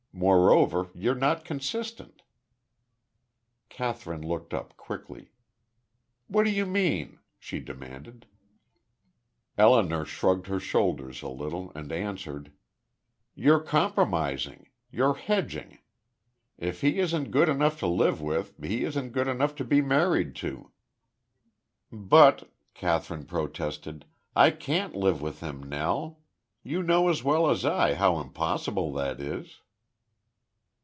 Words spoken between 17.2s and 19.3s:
good enough to live with, he isn't good